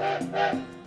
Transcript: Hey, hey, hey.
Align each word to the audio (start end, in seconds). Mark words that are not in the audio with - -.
Hey, 0.00 0.18
hey, 0.32 0.50
hey. 0.54 0.79